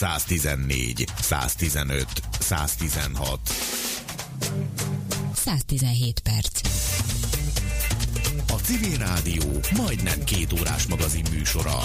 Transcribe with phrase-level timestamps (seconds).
[0.00, 2.06] 114, 115,
[2.40, 3.38] 116.
[5.34, 6.60] 117 perc.
[8.48, 11.78] A Civil Rádió majdnem két órás magazin műsora.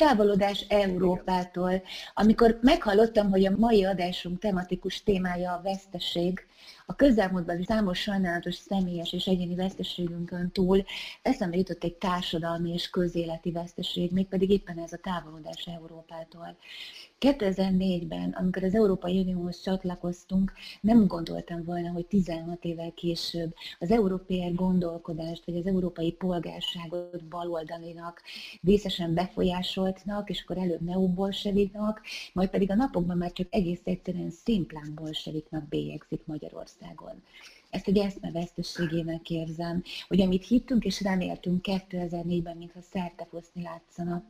[0.00, 1.82] Távolodás Európától.
[2.14, 6.46] Amikor meghallottam, hogy a mai adásunk tematikus témája a veszteség,
[6.86, 10.84] a közelmúltban számos sajnálatos személyes és egyéni veszteségünkön túl
[11.22, 16.56] eszembe jutott egy társadalmi és közéleti veszteség, mégpedig éppen ez a távolodás Európától.
[17.20, 24.52] 2004-ben, amikor az Európai Unióhoz csatlakoztunk, nem gondoltam volna, hogy 16 évvel később az európai
[24.54, 28.22] gondolkodást, vagy az európai polgárságot baloldalinak,
[28.60, 29.14] vészesen
[29.90, 32.00] befolyásoltnak, és akkor előbb neobolseviknak,
[32.32, 37.22] majd pedig a napokban már csak egész egyszerűen szimplán bolseviknak bélyegzik Magyarországon
[37.70, 42.80] ezt egy eszmevesztességének érzem, hogy amit hittünk és reméltünk 2004-ben, mintha
[43.30, 44.24] foszni látszana.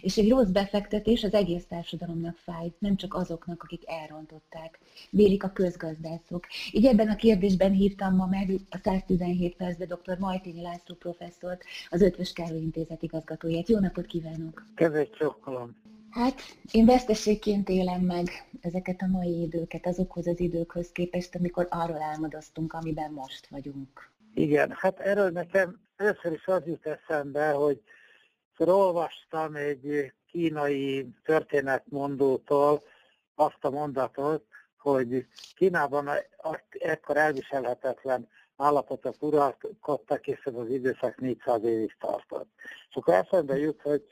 [0.00, 4.78] És egy rossz befektetés az egész társadalomnak fáj, nem csak azoknak, akik elrontották.
[5.10, 6.46] Vélik a közgazdászok.
[6.72, 10.18] Így ebben a kérdésben hívtam ma meg a 117 percben dr.
[10.18, 13.68] Majtényi László professzort, az Ötvös Károly Intézet igazgatóját.
[13.68, 14.66] Jó napot kívánok!
[14.74, 15.76] Kedves csokkolom!
[16.16, 18.28] Hát én veszteségként élem meg
[18.60, 24.10] ezeket a mai időket azokhoz az időkhöz képest, amikor arról álmodoztunk, amiben most vagyunk.
[24.34, 27.82] Igen, hát erről nekem először is az jut eszembe, hogy
[28.58, 32.82] olvastam egy kínai történetmondótól
[33.34, 34.44] azt a mondatot,
[34.78, 36.08] hogy Kínában
[36.70, 42.50] ekkor elviselhetetlen állapotok uralkodtak, és ez az időszak 400 évig tartott.
[42.88, 44.06] És akkor eszembe jut, hogy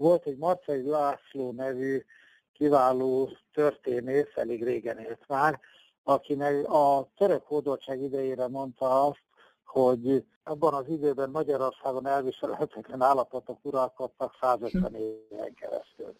[0.00, 2.04] volt egy Marcai László nevű
[2.52, 5.60] kiváló történész, elég régen élt már,
[6.02, 9.22] akinek a török hódoltság idejére mondta azt,
[9.64, 16.12] hogy abban az időben Magyarországon elviselhetetlen állapotok uralkodtak 150 éven keresztül.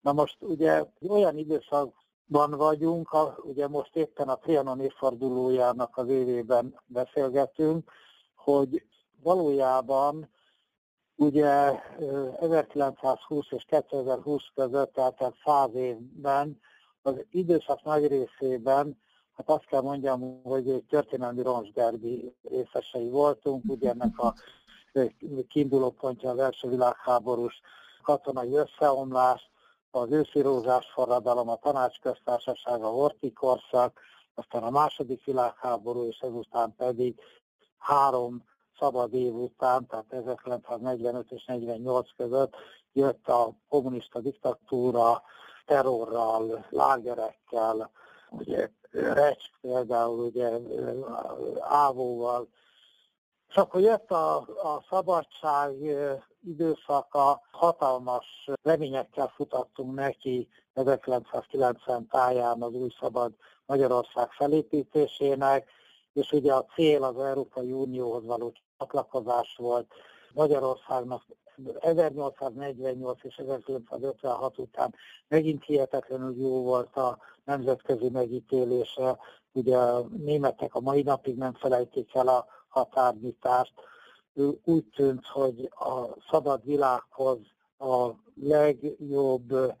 [0.00, 6.80] Na most ugye olyan időszakban vagyunk, a, ugye most éppen a Trianon évfordulójának az évében
[6.86, 7.90] beszélgetünk,
[8.34, 8.84] hogy
[9.22, 10.28] valójában
[11.20, 11.80] Ugye
[12.40, 16.60] 1920 és 2020 között, tehát 100 évben
[17.02, 18.98] az időszak nagy részében,
[19.36, 24.34] hát azt kell mondjam, hogy történelmi roncsderbi részesei voltunk, ugye ennek a
[25.48, 27.60] kiinduló pontja az első világháborús
[28.02, 29.50] katonai összeomlás,
[29.90, 34.00] az őszi rózsás forradalom, a tanácsköztársaság, a hortikorszak,
[34.34, 37.20] aztán a második világháború, és ezután pedig
[37.78, 38.44] három
[38.78, 42.56] szabad év után, tehát 1945 és 48 között
[42.92, 45.22] jött a kommunista diktatúra
[45.66, 47.90] terrorral, lágerekkel,
[48.30, 50.50] ugye Recs például, ugye
[51.60, 52.48] Ávóval,
[53.48, 55.74] és akkor jött a, a szabadság
[56.44, 63.32] időszaka, hatalmas reményekkel futattunk neki 1990 táján az új szabad
[63.66, 65.70] Magyarország felépítésének,
[66.12, 69.92] és ugye a cél az Európai Unióhoz való csatlakozás volt.
[70.34, 71.22] Magyarországnak
[71.80, 74.94] 1848 és 1956 után
[75.28, 79.18] megint hihetetlenül jó volt a nemzetközi megítélése.
[79.52, 83.72] Ugye a németek a mai napig nem felejtik el a határnyitást.
[84.64, 87.38] Úgy tűnt, hogy a szabad világhoz
[87.78, 89.74] a legjobb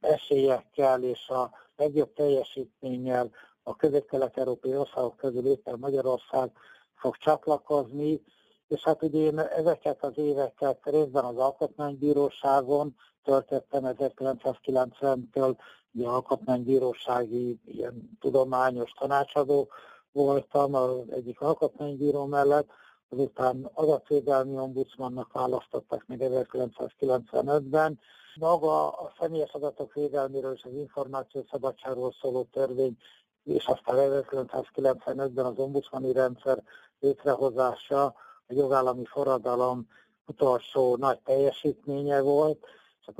[0.00, 3.30] esélyekkel és a legjobb teljesítménnyel
[3.62, 6.50] a közép-kelet-európai országok közül éppen Magyarország
[6.94, 8.22] fog csatlakozni,
[8.70, 15.56] és hát ugye én ezeket az éveket részben az Alkotmánybíróságon töltöttem 1990-től,
[15.92, 19.68] ugye alkotmánybírósági ilyen tudományos tanácsadó
[20.12, 22.68] voltam az egyik alkotmánybíró mellett,
[23.08, 27.98] azután adatvédelmi ombudsmannak választottak még 1995-ben.
[28.34, 32.96] Maga a személyes adatok védelméről és az információ szabadságról szóló törvény,
[33.44, 36.62] és aztán 1995-ben az ombudsmani rendszer
[37.00, 38.14] létrehozása
[38.50, 39.88] a jogállami forradalom
[40.26, 42.66] utolsó nagy teljesítménye volt,
[43.00, 43.14] és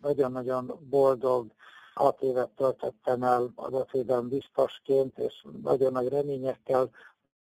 [0.00, 1.52] nagyon-nagyon boldog
[1.94, 6.90] hat évet töltöttem el adatvédelem biztosként, és nagyon nagy reményekkel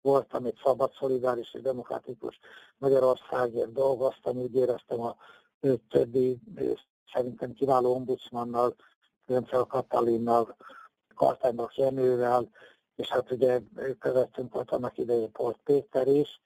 [0.02, 2.40] voltam egy szabad, szolidáris és demokratikus
[2.78, 5.16] Magyarországért dolgoztam, úgy éreztem a
[5.90, 6.40] többi
[7.14, 8.76] szerintem kiváló ombudsmannal,
[9.26, 10.56] Göncel Katalinnal,
[11.16, 12.50] Kartánynak Jenővel,
[12.96, 13.62] és hát ugye
[14.00, 16.42] közöttünk volt annak idején Polt Péter is,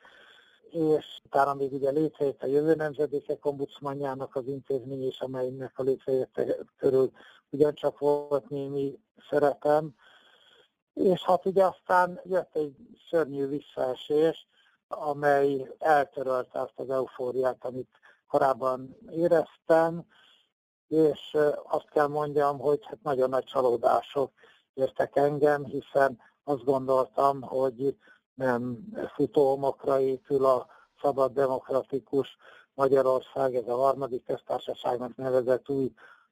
[0.69, 6.55] és utána még ugye létrejött a jövő nemzedékek ombudsmanjának az intézmény is, amelynek a létrejötte
[6.77, 7.11] körül
[7.49, 8.99] ugyancsak volt némi
[9.29, 9.95] szerepem,
[10.93, 12.75] és hát ugye aztán jött egy
[13.09, 14.47] szörnyű visszaesés,
[14.87, 20.05] amely eltörölte azt az eufóriát, amit korábban éreztem,
[20.87, 24.31] és azt kell mondjam, hogy hát nagyon nagy csalódások
[24.73, 27.97] értek engem, hiszen azt gondoltam, hogy
[28.37, 28.77] nem
[29.13, 30.67] futóomokra épül a
[31.01, 32.37] szabad demokratikus
[32.73, 35.91] Magyarország, ez a harmadik köztársaságnak nevezett új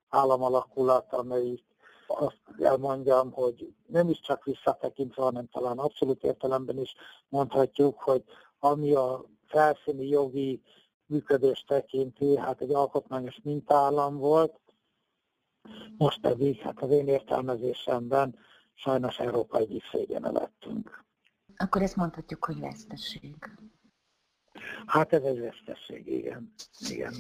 [0.09, 1.63] államalakulat, amelyik
[2.07, 6.95] azt elmondjam, hogy nem is csak visszatekintve, hanem talán abszolút értelemben is
[7.29, 8.23] mondhatjuk, hogy
[8.59, 10.61] ami a felszíni jogi
[11.05, 14.59] működést tekinti, hát egy alkotmányos mintállam volt,
[15.97, 18.37] most pedig hát az én értelmezésemben
[18.73, 21.04] sajnos Európa egyik szégyene lettünk.
[21.57, 23.35] Akkor ezt mondhatjuk, hogy veszteség.
[24.85, 26.53] Hát ez egy veszteség, igen.
[26.89, 27.13] igen.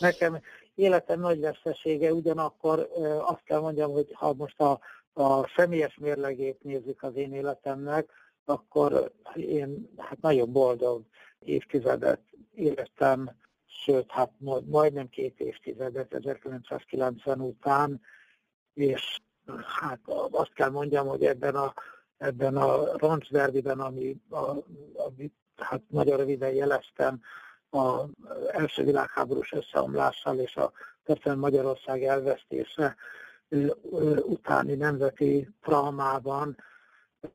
[0.00, 0.40] Nekem
[0.74, 2.88] életem nagy vesztesége, ugyanakkor
[3.20, 4.80] azt kell mondjam, hogy ha most a,
[5.12, 8.10] a személyes mérlegét nézzük az én életemnek,
[8.44, 11.04] akkor én hát nagyon boldog
[11.38, 12.20] évtizedet
[12.54, 13.30] életem,
[13.66, 14.30] sőt, hát
[14.64, 18.00] majdnem két évtizedet 1990 után,
[18.74, 19.20] és
[19.80, 20.00] hát
[20.30, 21.74] azt kell mondjam, hogy ebben a,
[22.20, 24.50] ebben a roncsderbiben, ami, a,
[24.94, 27.20] ami hát nagyon röviden jeleztem,
[27.70, 28.04] az
[28.52, 30.72] első világháborús összeomlással és a
[31.04, 32.96] történelmi Magyarország elvesztése
[34.22, 36.56] utáni nemzeti traumában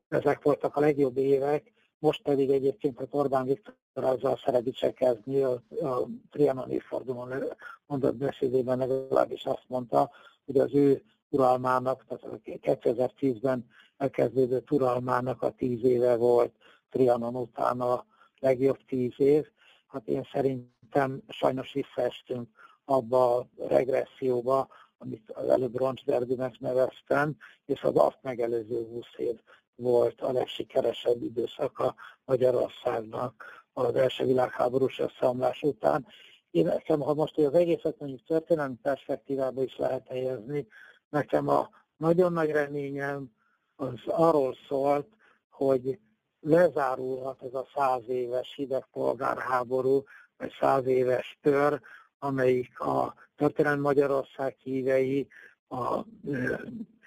[0.08, 3.74] ezek voltak a legjobb évek, most pedig egyébként a Orbán Viktor
[4.04, 7.44] azzal szeret dicsekezni, a, a Trianoni fordulón
[7.86, 10.10] mondott beszédében legalábbis azt mondta,
[10.44, 13.66] hogy az ő uralmának, tehát 2010-ben
[13.96, 16.54] elkezdődött uralmának a tíz éve volt
[16.90, 18.04] Trianon után a
[18.40, 19.46] legjobb tíz év.
[19.86, 22.48] Hát én szerintem sajnos visszaestünk
[22.84, 29.40] abba a regresszióba, amit az előbb roncsderbinek neveztem, és az azt megelőző 20 év
[29.74, 31.94] volt a legsikeresebb időszaka
[32.24, 36.06] Magyarországnak az első világháborús összeomlás után.
[36.50, 40.66] Én nekem, ha most az egészet mondjuk történelmi perspektívába is lehet helyezni,
[41.08, 43.35] nekem a nagyon nagy reményem
[43.76, 45.06] az arról szólt,
[45.50, 45.98] hogy
[46.40, 50.04] lezárulhat ez a száz éves hideg polgárháború,
[50.36, 51.80] vagy száz éves tör,
[52.18, 55.28] amelyik a történelmi Magyarország hívei
[55.68, 56.00] a,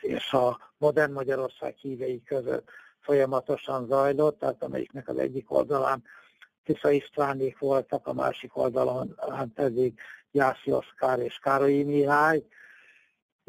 [0.02, 2.70] és a modern Magyarország hívei között
[3.00, 6.04] folyamatosan zajlott, tehát amelyiknek az egyik oldalán
[6.64, 10.00] Tisza Istvánék voltak, a másik oldalon hát pedig
[10.32, 12.44] Jászi Oszkár és Károlyi Mihály,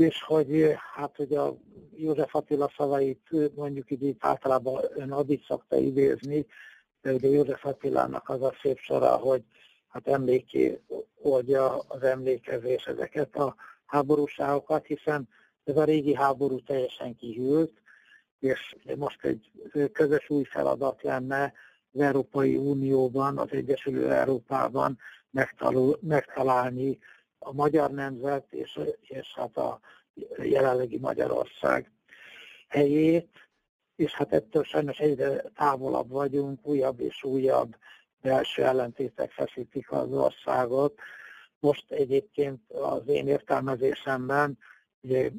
[0.01, 1.57] és hogy hát hogy a
[1.97, 6.47] József Attila szavait mondjuk így általában ön addig szokta idézni,
[7.03, 9.43] de ugye József Attilának az a szép sora, hogy
[9.89, 10.81] hát emléké
[11.23, 13.55] oldja az emlékezés ezeket a
[13.87, 15.29] háborúságokat, hiszen
[15.65, 17.73] ez a régi háború teljesen kihűlt,
[18.39, 19.51] és most egy
[19.93, 21.53] közös új feladat lenne
[21.93, 24.99] az Európai Unióban, az Egyesülő Európában
[26.01, 26.99] megtalálni
[27.43, 29.81] a magyar nemzet és, és hát a
[30.43, 31.91] jelenlegi Magyarország
[32.69, 33.49] helyét,
[33.97, 37.77] és hát ettől sajnos egyre távolabb vagyunk, újabb és újabb
[38.23, 40.99] belső ellentétek feszítik az országot.
[41.59, 44.59] Most egyébként az én értelmezésemben
[45.01, 45.31] ugye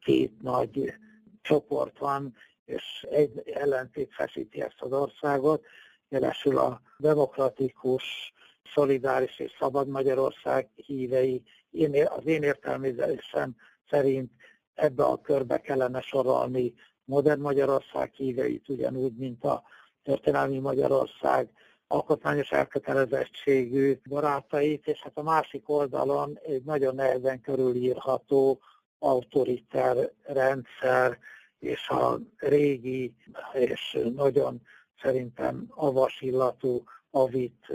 [0.00, 0.94] két nagy
[1.42, 5.64] csoport van, és egy ellentét feszíti ezt az országot,
[6.08, 8.32] jelesül a demokratikus,
[8.74, 11.42] szolidáris és szabad Magyarország hívei.
[11.70, 13.56] Én, az én értelmezésem
[13.90, 14.32] szerint
[14.74, 19.62] ebbe a körbe kellene sorolni modern Magyarország híveit, ugyanúgy, mint a
[20.02, 21.48] történelmi Magyarország
[21.86, 28.60] alkotmányos elkötelezettségű barátait, és hát a másik oldalon egy nagyon nehezen körülírható
[28.98, 31.18] autoriter rendszer,
[31.58, 33.14] és a régi
[33.52, 34.62] és nagyon
[35.02, 37.66] szerintem avasillatú, avit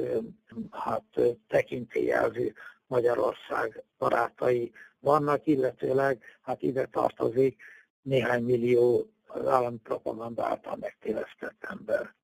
[0.72, 1.04] hát,
[1.48, 2.52] tekintélyelvű
[2.88, 7.62] Magyarország barátai vannak, illetőleg hát ide tartozik
[8.02, 9.10] néhány millió
[9.46, 12.16] állami propaganda által megtévesztett ember.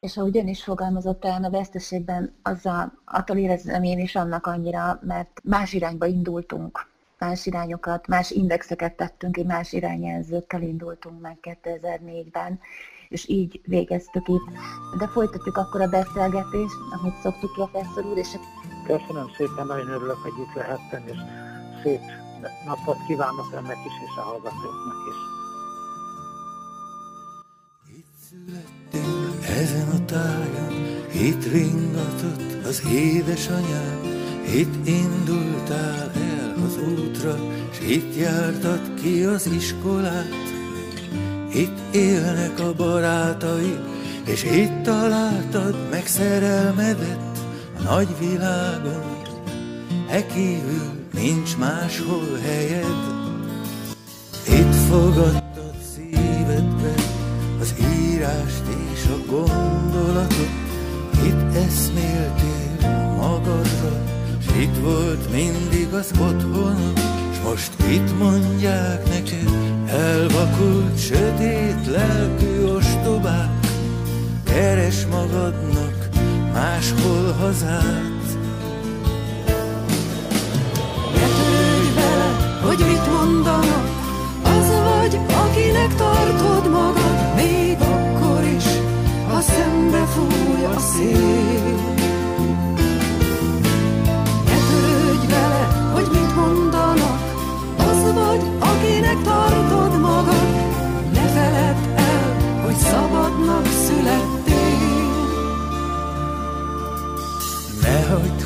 [0.00, 5.00] És ahogy ön is fogalmazott talán a veszteségben, azzal, attól érezzem én is annak annyira,
[5.02, 6.92] mert más irányba indultunk,
[7.24, 12.60] más irányokat, más indexeket tettünk, egy más irányjelzőkkel indultunk meg 2004-ben,
[13.08, 14.48] és így végeztük itt.
[14.98, 18.28] De folytatjuk akkor a beszélgetést, amit szoktuk professzor úr, és...
[18.86, 21.18] Köszönöm szépen, nagyon örülök, hogy itt lehettem, és
[21.82, 22.00] szép
[22.66, 25.18] napot kívánok önnek is, és a hallgatóknak is.
[27.96, 28.94] Itt
[29.48, 30.72] ezen a tájon,
[31.12, 34.00] itt ringatott az édesanyám,
[34.46, 36.33] itt indultál el
[36.64, 37.38] az útra,
[37.72, 40.28] s itt jártad ki az iskolát.
[41.54, 43.80] Itt élnek a barátaid,
[44.24, 47.38] és itt találtad meg szerelmedet
[47.78, 49.12] a nagy világon.
[50.08, 52.96] e kívül nincs máshol helyed.
[54.48, 56.94] Itt fogadtad szívedbe
[57.60, 60.54] az írást és a gondolatot,
[61.24, 63.13] itt eszméltél
[64.60, 66.92] itt volt mindig az otthon,
[67.32, 69.50] s most itt mondják neked,
[69.86, 73.66] elvakult, sötét lelkű ostobák,
[74.44, 76.08] keres magadnak
[76.52, 78.14] máshol hazát.
[82.66, 83.88] hogy mit mondanak,
[84.42, 88.64] az vagy, akinek tartod magad, még akkor is,
[89.28, 92.03] ha szembe fúj a szél.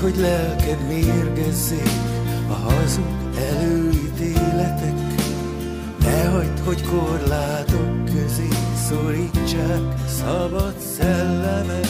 [0.01, 1.91] Hogy lelked mérgezzék
[2.49, 4.95] a hazug előítéletek,
[6.01, 8.49] ne hagyd, hogy korlátok közé
[8.89, 11.89] szorítsák szabad szellemet,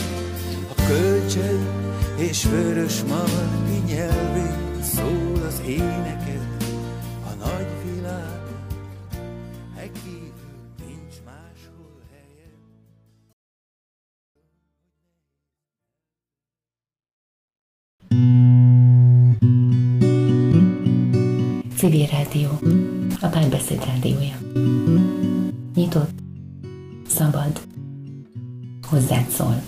[0.77, 1.67] a kölcsei
[2.17, 6.58] és vörös marti nyelvén szól az éneked
[21.79, 22.49] Civil Rádió,
[23.21, 24.39] a párbeszéd rádiója.
[25.75, 26.11] Nyitott,
[27.07, 27.61] szabad,
[28.89, 29.63] hozzád szól.